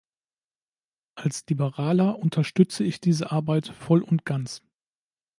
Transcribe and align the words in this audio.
Als 1.13 1.45
Liberaler 1.47 2.17
unterstütze 2.17 2.83
ich 2.83 3.01
diese 3.01 3.31
Arbeit 3.31 3.67
voll 3.67 4.01
und 4.01 4.25
ganz. 4.25 4.63